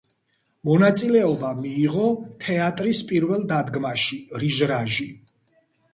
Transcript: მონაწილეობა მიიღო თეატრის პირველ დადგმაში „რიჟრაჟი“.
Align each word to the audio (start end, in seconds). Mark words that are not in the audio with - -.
მონაწილეობა 0.67 1.51
მიიღო 1.59 2.07
თეატრის 2.45 3.03
პირველ 3.11 3.47
დადგმაში 3.55 4.21
„რიჟრაჟი“. 4.45 5.11